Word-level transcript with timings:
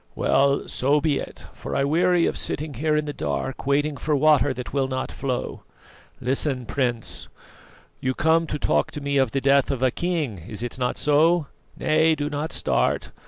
"Well, 0.15 0.67
so 0.67 0.99
be 0.99 1.19
it; 1.19 1.45
for 1.53 1.75
I 1.75 1.83
weary 1.83 2.25
of 2.25 2.35
sitting 2.35 2.73
here 2.73 2.97
in 2.97 3.05
the 3.05 3.13
dark 3.13 3.67
waiting 3.67 3.97
for 3.97 4.15
water 4.15 4.51
that 4.51 4.73
will 4.73 4.87
not 4.87 5.11
flow. 5.11 5.61
Listen, 6.19 6.65
Prince; 6.65 7.27
you 7.99 8.15
come 8.15 8.47
to 8.47 8.57
talk 8.57 8.89
to 8.93 8.99
me 9.01 9.17
of 9.17 9.29
the 9.29 9.39
death 9.41 9.69
of 9.69 9.83
a 9.83 9.91
king 9.91 10.39
is 10.47 10.63
it 10.63 10.79
not 10.79 10.97
so? 10.97 11.45
Nay 11.77 12.15
do 12.15 12.31
not 12.31 12.51
start. 12.51 13.11